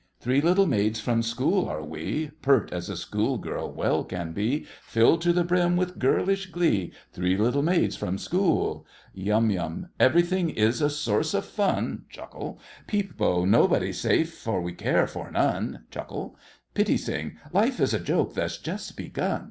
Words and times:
Three 0.19 0.41
little 0.41 0.65
maids 0.65 0.99
from 0.99 1.21
school 1.21 1.69
are 1.69 1.83
we, 1.83 2.31
Pert 2.41 2.73
as 2.73 2.89
a 2.89 2.97
school 2.97 3.37
girl 3.37 3.71
well 3.71 4.03
can 4.03 4.31
be, 4.31 4.65
Filled 4.81 5.21
to 5.21 5.31
the 5.31 5.43
brim 5.43 5.77
with 5.77 5.99
girlish 5.99 6.47
glee, 6.47 6.91
Three 7.13 7.37
little 7.37 7.61
maids 7.61 7.95
from 7.95 8.17
school! 8.17 8.87
YUM 9.13 9.51
YUM. 9.51 9.89
Everything 9.99 10.49
is 10.49 10.81
a 10.81 10.89
source 10.89 11.35
of 11.35 11.45
fun. 11.45 12.05
PEEP 12.87 13.15
BO. 13.15 13.45
Nobody's 13.45 14.01
safe, 14.01 14.33
for 14.35 14.59
we 14.59 14.73
care 14.73 15.05
for 15.05 15.29
none! 15.29 15.83
PITTI 16.73 16.97
SING. 16.97 17.37
Life 17.53 17.79
is 17.79 17.93
a 17.93 17.99
joke 17.99 18.33
that's 18.33 18.57
just 18.57 18.97
begun! 18.97 19.39